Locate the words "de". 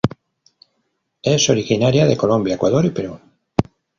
2.07-2.17